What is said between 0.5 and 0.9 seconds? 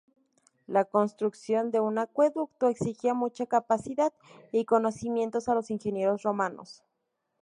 La